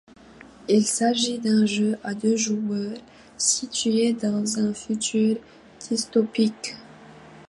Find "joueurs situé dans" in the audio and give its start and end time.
2.35-4.57